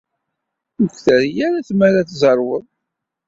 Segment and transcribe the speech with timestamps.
[0.79, 2.65] Ur k-terri ara tmara ad tzerwed.